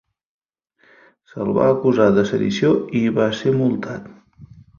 [1.31, 4.11] Se'l va acusar de sedició i va ser multat.